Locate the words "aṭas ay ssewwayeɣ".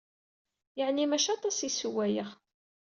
1.35-2.29